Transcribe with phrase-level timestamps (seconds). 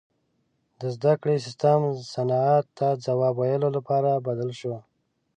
[0.79, 1.81] •د زدهکړې سیستم
[2.13, 4.75] صنعت ته ځواب ویلو لپاره بدل شو.